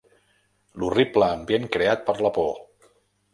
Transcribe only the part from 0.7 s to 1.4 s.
L'horrible